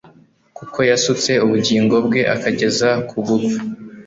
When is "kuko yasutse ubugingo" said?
0.57-1.95